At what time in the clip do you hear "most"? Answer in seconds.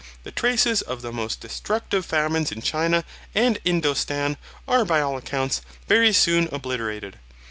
1.11-1.41